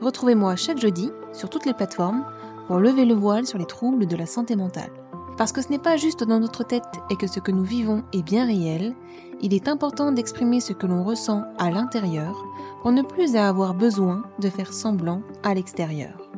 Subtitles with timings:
[0.00, 2.24] Retrouvez-moi chaque jeudi sur toutes les plateformes
[2.66, 4.92] pour lever le voile sur les troubles de la santé mentale.
[5.36, 8.02] Parce que ce n'est pas juste dans notre tête et que ce que nous vivons
[8.12, 8.94] est bien réel,
[9.40, 12.36] il est important d'exprimer ce que l'on ressent à l'intérieur
[12.82, 16.30] pour ne plus avoir besoin de faire semblant à l'extérieur.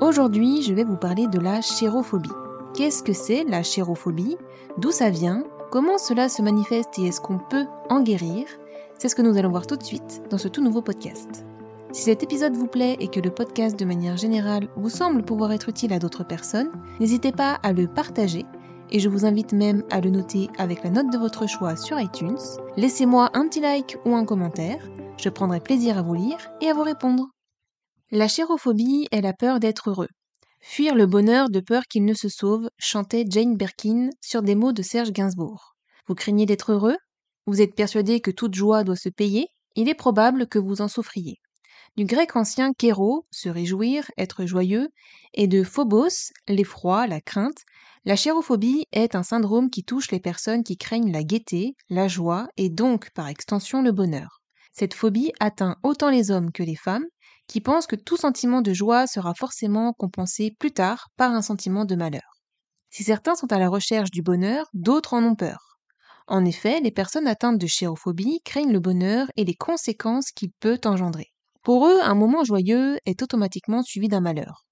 [0.00, 2.30] Aujourd'hui, je vais vous parler de la chérophobie.
[2.74, 4.36] Qu'est-ce que c'est la chérophobie?
[4.78, 5.44] D'où ça vient?
[5.70, 8.46] Comment cela se manifeste et est-ce qu'on peut en guérir?
[8.98, 11.44] C'est ce que nous allons voir tout de suite dans ce tout nouveau podcast.
[11.94, 15.52] Si cet épisode vous plaît et que le podcast de manière générale vous semble pouvoir
[15.52, 18.44] être utile à d'autres personnes, n'hésitez pas à le partager
[18.90, 22.00] et je vous invite même à le noter avec la note de votre choix sur
[22.00, 22.40] iTunes.
[22.76, 24.84] Laissez-moi un petit like ou un commentaire,
[25.18, 27.28] je prendrai plaisir à vous lire et à vous répondre.
[28.10, 30.10] La chérophobie est la peur d'être heureux.
[30.62, 34.72] Fuir le bonheur de peur qu'il ne se sauve, chantait Jane Birkin sur des mots
[34.72, 35.76] de Serge Gainsbourg.
[36.08, 36.96] Vous craignez d'être heureux?
[37.46, 39.46] Vous êtes persuadé que toute joie doit se payer?
[39.76, 41.36] Il est probable que vous en souffriez.
[41.96, 44.88] Du grec ancien kéro, se réjouir, être joyeux,
[45.32, 47.62] et de phobos, l'effroi, la crainte,
[48.04, 52.48] la chérophobie est un syndrome qui touche les personnes qui craignent la gaieté, la joie
[52.56, 54.42] et donc par extension le bonheur.
[54.72, 57.06] Cette phobie atteint autant les hommes que les femmes
[57.46, 61.84] qui pensent que tout sentiment de joie sera forcément compensé plus tard par un sentiment
[61.84, 62.40] de malheur.
[62.90, 65.78] Si certains sont à la recherche du bonheur, d'autres en ont peur.
[66.26, 70.80] En effet, les personnes atteintes de chérophobie craignent le bonheur et les conséquences qu'il peut
[70.84, 71.33] engendrer.
[71.64, 74.66] Pour eux, un moment joyeux est automatiquement suivi d'un malheur.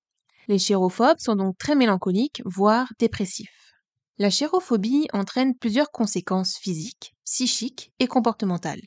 [0.46, 3.72] Les chérophobes sont donc très mélancoliques, voire dépressifs.
[4.18, 8.82] La chérophobie entraîne plusieurs conséquences physiques, psychiques et comportementales.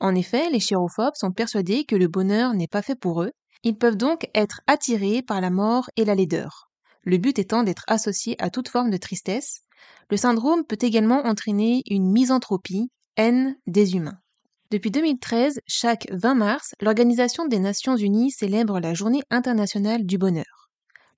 [0.00, 3.30] En effet, les chérophobes sont persuadés que le bonheur n'est pas fait pour eux.
[3.62, 6.68] Ils peuvent donc être attirés par la mort et la laideur.
[7.04, 9.60] Le but étant d'être associés à toute forme de tristesse.
[10.10, 14.18] Le syndrome peut également entraîner une misanthropie, haine des humains.
[14.70, 20.68] Depuis 2013, chaque 20 mars, l'Organisation des Nations Unies célèbre la Journée internationale du bonheur.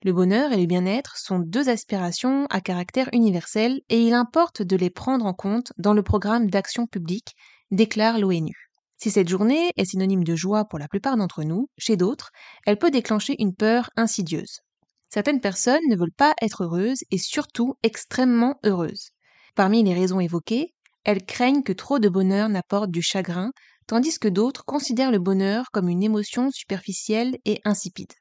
[0.03, 4.77] Le bonheur et le bien-être sont deux aspirations à caractère universel et il importe de
[4.77, 7.35] les prendre en compte dans le programme d'action publique,
[7.71, 8.55] déclare l'ONU.
[8.95, 12.31] Si cette journée est synonyme de joie pour la plupart d'entre nous, chez d'autres,
[12.65, 14.61] elle peut déclencher une peur insidieuse.
[15.09, 19.09] Certaines personnes ne veulent pas être heureuses et surtout extrêmement heureuses.
[19.55, 20.73] Parmi les raisons évoquées,
[21.03, 23.51] elles craignent que trop de bonheur n'apporte du chagrin,
[23.87, 28.11] tandis que d'autres considèrent le bonheur comme une émotion superficielle et insipide.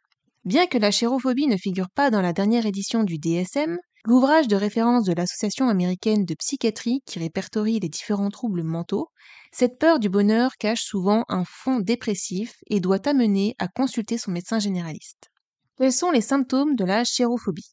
[0.44, 4.56] Bien que la chérophobie ne figure pas dans la dernière édition du DSM, l'ouvrage de
[4.56, 9.08] référence de l'Association américaine de psychiatrie qui répertorie les différents troubles mentaux
[9.52, 14.30] cette peur du bonheur cache souvent un fond dépressif et doit amener à consulter son
[14.30, 15.28] médecin généraliste.
[15.76, 17.72] Quels sont les symptômes de la chérophobie?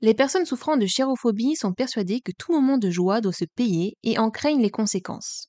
[0.00, 3.96] Les personnes souffrant de chérophobie sont persuadées que tout moment de joie doit se payer
[4.02, 5.48] et en craignent les conséquences.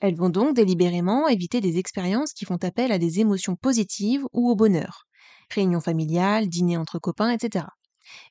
[0.00, 4.50] Elles vont donc délibérément éviter des expériences qui font appel à des émotions positives ou
[4.50, 5.04] au bonheur,
[5.50, 7.66] réunions familiales, dîners entre copains, etc.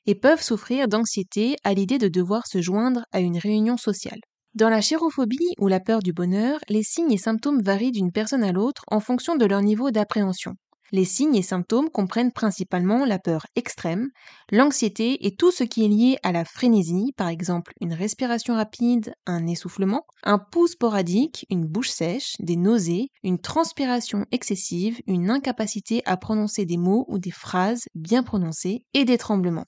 [0.06, 4.20] Et peuvent souffrir d'anxiété à l'idée de devoir se joindre à une réunion sociale.
[4.54, 8.44] Dans la chérophobie ou la peur du bonheur, les signes et symptômes varient d'une personne
[8.44, 10.54] à l'autre en fonction de leur niveau d'appréhension.
[10.94, 14.10] Les signes et symptômes comprennent principalement la peur extrême,
[14.50, 19.14] l'anxiété et tout ce qui est lié à la frénésie, par exemple une respiration rapide,
[19.24, 26.02] un essoufflement, un pouls sporadique, une bouche sèche, des nausées, une transpiration excessive, une incapacité
[26.04, 29.66] à prononcer des mots ou des phrases bien prononcées et des tremblements.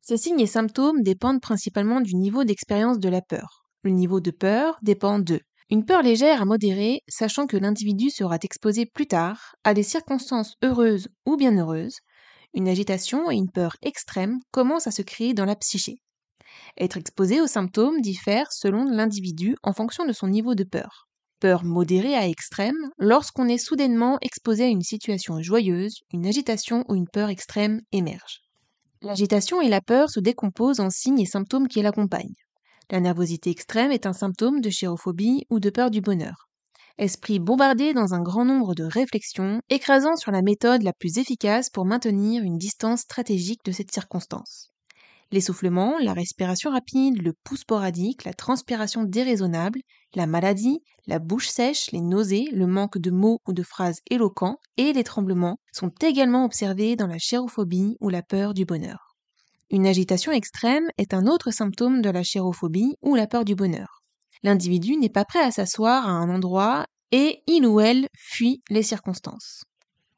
[0.00, 3.66] Ces signes et symptômes dépendent principalement du niveau d'expérience de la peur.
[3.82, 8.38] Le niveau de peur dépend de une peur légère à modérée, sachant que l'individu sera
[8.42, 11.98] exposé plus tard à des circonstances heureuses ou bien heureuses.
[12.54, 15.96] Une agitation et une peur extrême commencent à se créer dans la psyché.
[16.78, 21.08] Être exposé aux symptômes diffère selon l'individu en fonction de son niveau de peur.
[21.38, 26.94] Peur modérée à extrême lorsqu'on est soudainement exposé à une situation joyeuse, une agitation ou
[26.94, 28.40] une peur extrême émerge.
[29.02, 32.34] L'agitation et la peur se décomposent en signes et symptômes qui l'accompagnent.
[32.90, 36.48] La nervosité extrême est un symptôme de chérophobie ou de peur du bonheur.
[36.96, 41.68] Esprit bombardé dans un grand nombre de réflexions, écrasant sur la méthode la plus efficace
[41.68, 44.70] pour maintenir une distance stratégique de cette circonstance.
[45.30, 49.80] L'essoufflement, la respiration rapide, le pouls sporadique, la transpiration déraisonnable,
[50.14, 54.56] la maladie, la bouche sèche, les nausées, le manque de mots ou de phrases éloquents
[54.78, 59.07] et les tremblements sont également observés dans la chérophobie ou la peur du bonheur.
[59.70, 64.02] Une agitation extrême est un autre symptôme de la chérophobie ou la peur du bonheur.
[64.42, 68.82] L'individu n'est pas prêt à s'asseoir à un endroit et il ou elle fuit les
[68.82, 69.64] circonstances.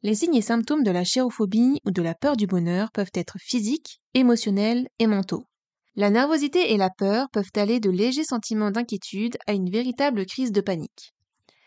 [0.02, 3.38] Les signes et symptômes de la chérophobie ou de la peur du bonheur peuvent être
[3.40, 5.44] physiques, émotionnels et mentaux.
[5.96, 10.52] La nervosité et la peur peuvent aller de légers sentiments d'inquiétude à une véritable crise
[10.52, 11.12] de panique.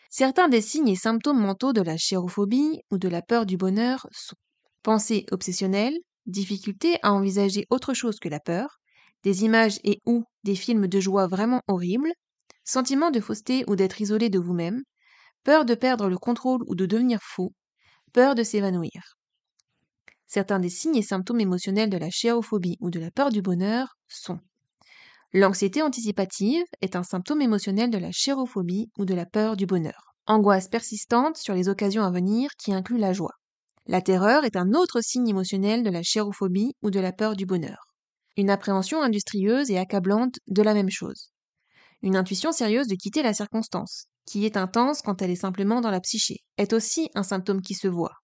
[0.09, 4.07] Certains des signes et symptômes mentaux de la chérophobie ou de la peur du bonheur
[4.11, 4.35] sont
[4.83, 8.79] pensée obsessionnelle, difficulté à envisager autre chose que la peur,
[9.23, 12.11] des images et ou des films de joie vraiment horribles,
[12.63, 14.81] sentiment de fausseté ou d'être isolé de vous-même,
[15.43, 17.53] peur de perdre le contrôle ou de devenir fou,
[18.13, 19.17] peur de s'évanouir.
[20.27, 23.95] Certains des signes et symptômes émotionnels de la chérophobie ou de la peur du bonheur
[24.07, 24.39] sont
[25.35, 30.13] L'anxiété anticipative est un symptôme émotionnel de la chérophobie ou de la peur du bonheur.
[30.27, 33.33] Angoisse persistante sur les occasions à venir qui inclut la joie.
[33.85, 37.45] La terreur est un autre signe émotionnel de la chérophobie ou de la peur du
[37.45, 37.93] bonheur.
[38.37, 41.31] Une appréhension industrieuse et accablante de la même chose.
[42.01, 45.91] Une intuition sérieuse de quitter la circonstance, qui est intense quand elle est simplement dans
[45.91, 48.15] la psyché, est aussi un symptôme qui se voit.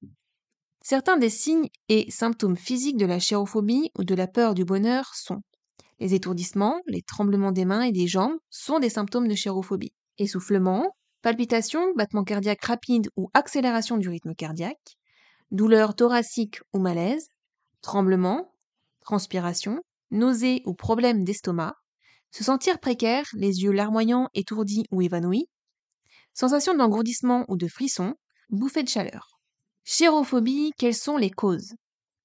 [0.82, 5.12] Certains des signes et symptômes physiques de la chérophobie ou de la peur du bonheur
[5.14, 5.42] sont
[6.00, 9.92] les étourdissements, les tremblements des mains et des jambes sont des symptômes de chérophobie.
[10.18, 14.98] Essoufflement, palpitations, battements cardiaques rapides ou accélération du rythme cardiaque,
[15.52, 17.30] douleur thoracique ou malaise,
[17.82, 18.54] tremblements,
[19.02, 19.82] transpiration,
[20.12, 21.76] nausées ou problèmes d'estomac,
[22.32, 25.48] se sentir précaire, les yeux larmoyants, étourdis ou évanouis,
[26.34, 28.16] Sensation d'engourdissement ou de frisson,
[28.50, 29.42] bouffée de chaleur.
[29.84, 31.74] Chérophobie, quelles sont les causes?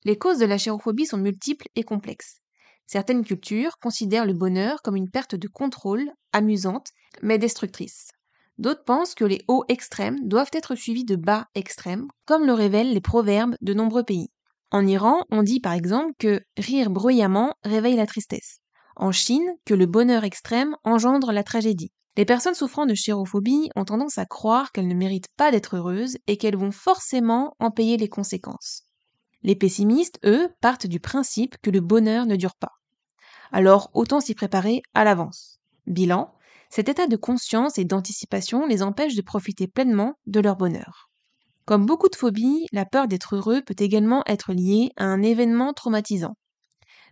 [0.04, 2.40] Les causes de la chérophobie sont multiples et complexes.
[2.86, 6.90] Certaines cultures considèrent le bonheur comme une perte de contrôle, amusante,
[7.22, 8.10] mais destructrice.
[8.58, 12.92] D'autres pensent que les hauts extrêmes doivent être suivis de bas extrêmes, comme le révèlent
[12.92, 14.30] les proverbes de nombreux pays.
[14.70, 18.58] En Iran, on dit par exemple que rire bruyamment réveille la tristesse.
[18.96, 21.92] En Chine, que le bonheur extrême engendre la tragédie.
[22.16, 26.16] Les personnes souffrant de chérophobie ont tendance à croire qu'elles ne méritent pas d'être heureuses
[26.28, 28.84] et qu'elles vont forcément en payer les conséquences.
[29.42, 32.72] Les pessimistes, eux, partent du principe que le bonheur ne dure pas.
[33.50, 35.60] Alors autant s'y préparer à l'avance.
[35.86, 36.32] Bilan,
[36.74, 41.08] cet état de conscience et d'anticipation les empêche de profiter pleinement de leur bonheur.
[41.66, 45.72] Comme beaucoup de phobies, la peur d'être heureux peut également être liée à un événement
[45.72, 46.34] traumatisant.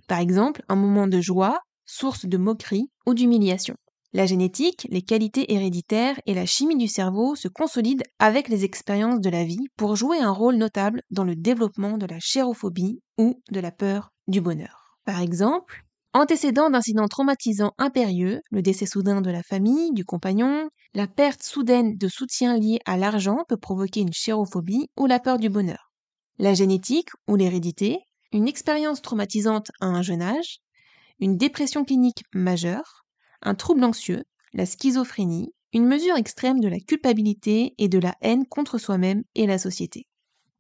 [0.09, 3.77] Par exemple, un moment de joie, source de moquerie ou d'humiliation.
[4.13, 9.21] La génétique, les qualités héréditaires et la chimie du cerveau se consolident avec les expériences
[9.21, 13.41] de la vie pour jouer un rôle notable dans le développement de la chérophobie ou
[13.53, 14.99] de la peur du bonheur.
[15.05, 21.07] Par exemple, antécédent d'incidents traumatisants impérieux, le décès soudain de la famille, du compagnon, la
[21.07, 25.49] perte soudaine de soutien lié à l'argent peut provoquer une chérophobie ou la peur du
[25.49, 25.93] bonheur.
[26.39, 27.99] La génétique ou l'hérédité,
[28.33, 30.59] une expérience traumatisante à un jeune âge,
[31.21, 33.05] une dépression clinique majeure,
[33.43, 38.47] un trouble anxieux, la schizophrénie, une mesure extrême de la culpabilité et de la haine
[38.47, 40.07] contre soi-même et la société.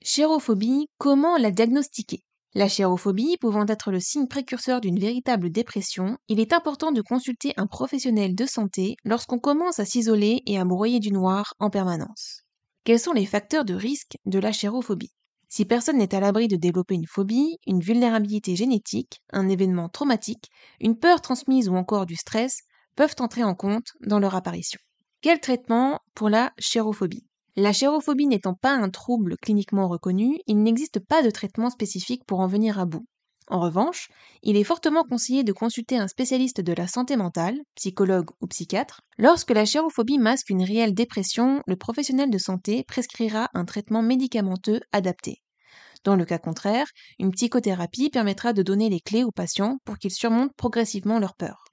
[0.02, 2.22] Chérophobie, comment la diagnostiquer?
[2.54, 7.54] La chérophobie pouvant être le signe précurseur d'une véritable dépression, il est important de consulter
[7.56, 12.42] un professionnel de santé lorsqu'on commence à s'isoler et à broyer du noir en permanence.
[12.84, 15.12] Quels sont les facteurs de risque de la chérophobie
[15.48, 20.48] si personne n'est à l'abri de développer une phobie, une vulnérabilité génétique, un événement traumatique,
[20.80, 22.60] une peur transmise ou encore du stress,
[22.96, 24.80] peuvent entrer en compte dans leur apparition.
[25.20, 31.00] Quel traitement pour la chérophobie La chérophobie n'étant pas un trouble cliniquement reconnu, il n'existe
[31.00, 33.04] pas de traitement spécifique pour en venir à bout.
[33.48, 34.08] En revanche,
[34.42, 39.02] il est fortement conseillé de consulter un spécialiste de la santé mentale, psychologue ou psychiatre.
[39.18, 44.80] Lorsque la chérophobie masque une réelle dépression, le professionnel de santé prescrira un traitement médicamenteux
[44.92, 45.42] adapté.
[46.04, 46.86] Dans le cas contraire,
[47.18, 51.64] une psychothérapie permettra de donner les clés aux patients pour qu'ils surmontent progressivement leur peur.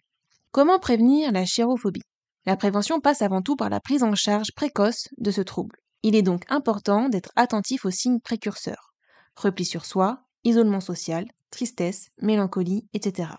[0.51, 2.01] Comment prévenir la chérophobie
[2.49, 5.77] La prévention passe avant tout par la prise en charge précoce de ce trouble.
[6.01, 8.91] Il est donc important d'être attentif aux signes précurseurs.
[9.35, 13.29] Repli sur soi, isolement social, tristesse, mélancolie, etc.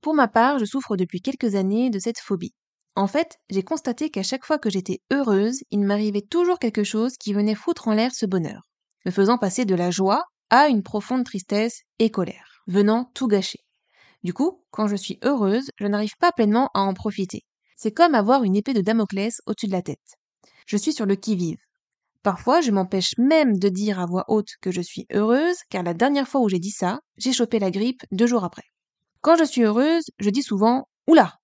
[0.00, 2.52] Pour ma part, je souffre depuis quelques années de cette phobie.
[2.96, 7.16] En fait, j'ai constaté qu'à chaque fois que j'étais heureuse, il m'arrivait toujours quelque chose
[7.18, 8.68] qui venait foutre en l'air ce bonheur,
[9.06, 13.60] me faisant passer de la joie à une profonde tristesse et colère, venant tout gâcher.
[14.24, 17.44] Du coup, quand je suis heureuse, je n'arrive pas pleinement à en profiter.
[17.82, 20.18] C'est comme avoir une épée de Damoclès au-dessus de la tête.
[20.66, 21.56] Je suis sur le qui-vive.
[22.22, 25.94] Parfois, je m'empêche même de dire à voix haute que je suis heureuse, car la
[25.94, 28.64] dernière fois où j'ai dit ça, j'ai chopé la grippe deux jours après.
[29.22, 31.38] Quand je suis heureuse, je dis souvent Oula,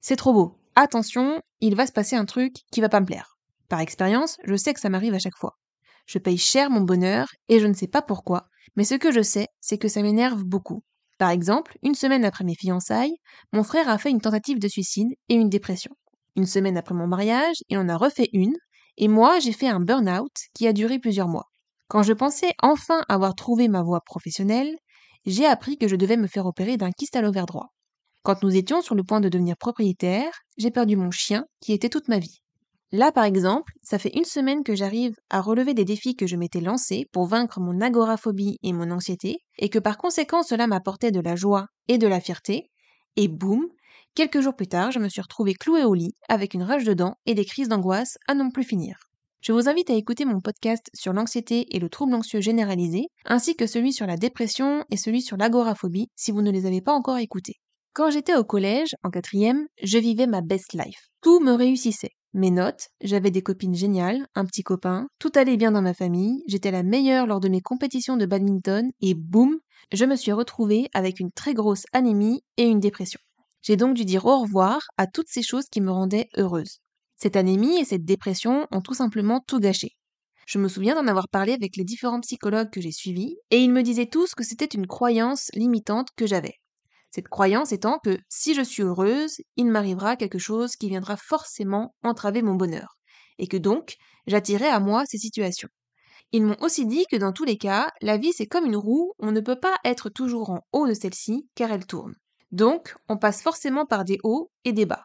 [0.00, 3.36] c'est trop beau, attention, il va se passer un truc qui va pas me plaire.
[3.68, 5.58] Par expérience, je sais que ça m'arrive à chaque fois.
[6.06, 9.20] Je paye cher mon bonheur et je ne sais pas pourquoi, mais ce que je
[9.20, 10.82] sais, c'est que ça m'énerve beaucoup.
[11.24, 13.16] Par exemple, une semaine après mes fiançailles,
[13.54, 15.90] mon frère a fait une tentative de suicide et une dépression.
[16.36, 18.52] Une semaine après mon mariage, il en a refait une,
[18.98, 21.46] et moi j'ai fait un burn-out qui a duré plusieurs mois.
[21.88, 24.76] Quand je pensais enfin avoir trouvé ma voie professionnelle,
[25.24, 27.68] j'ai appris que je devais me faire opérer d'un kyste à l'ovaire droit.
[28.22, 31.88] Quand nous étions sur le point de devenir propriétaires, j'ai perdu mon chien qui était
[31.88, 32.42] toute ma vie.
[32.92, 36.36] Là, par exemple, ça fait une semaine que j'arrive à relever des défis que je
[36.36, 41.10] m'étais lancés pour vaincre mon agoraphobie et mon anxiété, et que par conséquent cela m'apportait
[41.10, 42.70] de la joie et de la fierté,
[43.16, 43.66] et boum,
[44.14, 46.94] quelques jours plus tard, je me suis retrouvée clouée au lit avec une rage de
[46.94, 48.96] dents et des crises d'angoisse à non plus finir.
[49.40, 53.56] Je vous invite à écouter mon podcast sur l'anxiété et le trouble anxieux généralisé, ainsi
[53.56, 56.94] que celui sur la dépression et celui sur l'agoraphobie si vous ne les avez pas
[56.94, 57.56] encore écoutés.
[57.92, 61.08] Quand j'étais au collège, en quatrième, je vivais ma best life.
[61.20, 65.72] Tout me réussissait mes notes, j'avais des copines géniales, un petit copain, tout allait bien
[65.72, 69.58] dans ma famille, j'étais la meilleure lors de mes compétitions de badminton et boum,
[69.92, 73.20] je me suis retrouvée avec une très grosse anémie et une dépression.
[73.62, 76.80] J'ai donc dû dire au revoir à toutes ces choses qui me rendaient heureuse.
[77.16, 79.92] Cette anémie et cette dépression ont tout simplement tout gâché.
[80.46, 83.72] Je me souviens d'en avoir parlé avec les différents psychologues que j'ai suivis, et ils
[83.72, 86.58] me disaient tous que c'était une croyance limitante que j'avais.
[87.14, 91.94] Cette croyance étant que si je suis heureuse, il m'arrivera quelque chose qui viendra forcément
[92.02, 92.96] entraver mon bonheur,
[93.38, 93.94] et que donc
[94.26, 95.68] j'attirerai à moi ces situations.
[96.32, 99.12] Ils m'ont aussi dit que dans tous les cas, la vie c'est comme une roue,
[99.20, 102.16] on ne peut pas être toujours en haut de celle-ci car elle tourne.
[102.50, 105.04] Donc, on passe forcément par des hauts et des bas.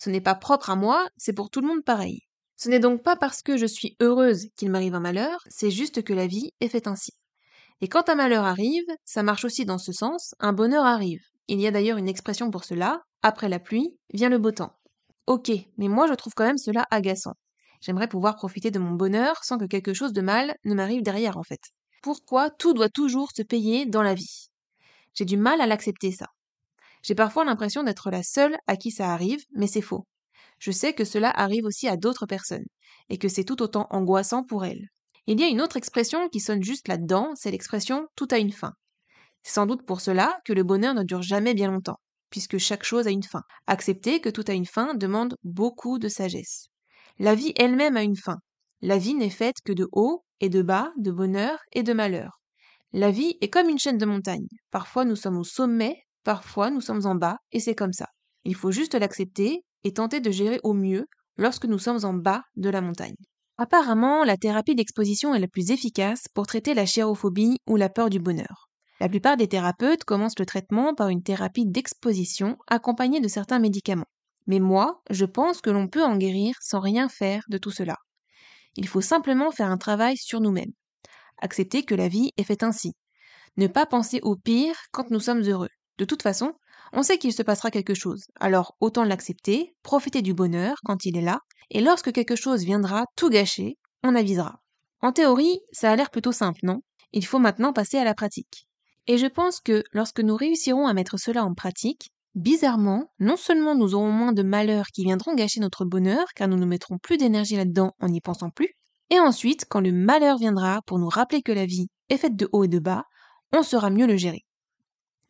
[0.00, 2.22] Ce n'est pas propre à moi, c'est pour tout le monde pareil.
[2.56, 6.02] Ce n'est donc pas parce que je suis heureuse qu'il m'arrive un malheur, c'est juste
[6.02, 7.12] que la vie est faite ainsi.
[7.80, 11.22] Et quand un malheur arrive, ça marche aussi dans ce sens, un bonheur arrive.
[11.48, 14.78] Il y a d'ailleurs une expression pour cela, après la pluie vient le beau temps.
[15.26, 17.34] Ok, mais moi je trouve quand même cela agaçant.
[17.80, 21.36] J'aimerais pouvoir profiter de mon bonheur sans que quelque chose de mal ne m'arrive derrière
[21.36, 21.60] en fait.
[22.02, 24.48] Pourquoi tout doit toujours se payer dans la vie?
[25.14, 26.28] J'ai du mal à l'accepter ça.
[27.02, 30.06] J'ai parfois l'impression d'être la seule à qui ça arrive, mais c'est faux.
[30.58, 32.64] Je sais que cela arrive aussi à d'autres personnes,
[33.10, 34.88] et que c'est tout autant angoissant pour elles.
[35.26, 38.52] Il y a une autre expression qui sonne juste là-dedans, c'est l'expression tout a une
[38.52, 38.72] fin.
[39.44, 42.82] C'est sans doute pour cela que le bonheur ne dure jamais bien longtemps, puisque chaque
[42.82, 43.42] chose a une fin.
[43.66, 46.68] Accepter que tout a une fin demande beaucoup de sagesse.
[47.18, 48.38] La vie elle-même a une fin.
[48.80, 52.40] La vie n'est faite que de haut et de bas, de bonheur et de malheur.
[52.92, 54.48] La vie est comme une chaîne de montagnes.
[54.70, 58.06] Parfois nous sommes au sommet, parfois nous sommes en bas, et c'est comme ça.
[58.44, 62.42] Il faut juste l'accepter et tenter de gérer au mieux lorsque nous sommes en bas
[62.56, 63.16] de la montagne.
[63.58, 68.10] Apparemment, la thérapie d'exposition est la plus efficace pour traiter la chérophobie ou la peur
[68.10, 68.63] du bonheur.
[69.00, 74.08] La plupart des thérapeutes commencent le traitement par une thérapie d'exposition accompagnée de certains médicaments.
[74.46, 77.96] Mais moi, je pense que l'on peut en guérir sans rien faire de tout cela.
[78.76, 80.72] Il faut simplement faire un travail sur nous-mêmes.
[81.38, 82.92] Accepter que la vie est faite ainsi.
[83.56, 85.70] Ne pas penser au pire quand nous sommes heureux.
[85.98, 86.52] De toute façon,
[86.92, 91.16] on sait qu'il se passera quelque chose, alors autant l'accepter, profiter du bonheur quand il
[91.16, 94.60] est là, et lorsque quelque chose viendra tout gâcher, on avisera.
[95.00, 96.80] En théorie, ça a l'air plutôt simple, non?
[97.12, 98.66] Il faut maintenant passer à la pratique.
[99.06, 103.74] Et je pense que lorsque nous réussirons à mettre cela en pratique, bizarrement, non seulement
[103.74, 107.16] nous aurons moins de malheurs qui viendront gâcher notre bonheur, car nous ne mettrons plus
[107.16, 108.70] d'énergie là-dedans en n'y pensant plus,
[109.10, 112.48] et ensuite, quand le malheur viendra pour nous rappeler que la vie est faite de
[112.52, 113.04] haut et de bas,
[113.52, 114.44] on saura mieux le gérer.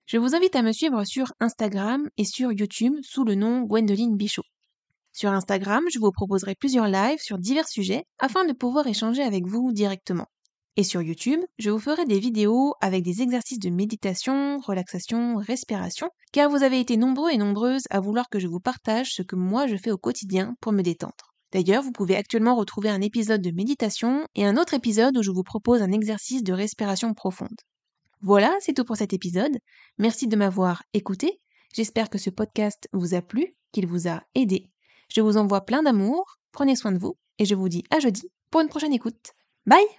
[0.06, 4.16] Je vous invite à me suivre sur Instagram et sur YouTube sous le nom Gwendoline
[4.16, 4.44] Bichot.
[5.12, 9.46] Sur Instagram, je vous proposerai plusieurs lives sur divers sujets afin de pouvoir échanger avec
[9.46, 10.26] vous directement.
[10.76, 16.10] Et sur YouTube, je vous ferai des vidéos avec des exercices de méditation, relaxation, respiration,
[16.32, 19.36] car vous avez été nombreux et nombreuses à vouloir que je vous partage ce que
[19.36, 21.32] moi je fais au quotidien pour me détendre.
[21.52, 25.30] D'ailleurs, vous pouvez actuellement retrouver un épisode de méditation et un autre épisode où je
[25.30, 27.60] vous propose un exercice de respiration profonde.
[28.20, 29.56] Voilà, c'est tout pour cet épisode.
[29.98, 31.40] Merci de m'avoir écouté.
[31.72, 34.70] J'espère que ce podcast vous a plu, qu'il vous a aidé.
[35.08, 38.28] Je vous envoie plein d'amour, prenez soin de vous et je vous dis à jeudi
[38.50, 39.34] pour une prochaine écoute.
[39.66, 39.86] Bye